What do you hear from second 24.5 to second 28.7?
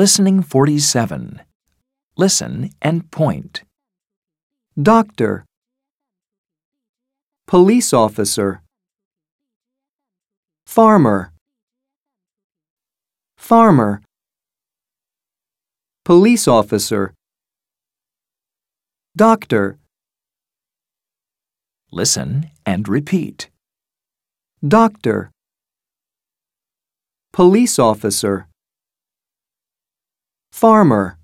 Doctor. Police officer.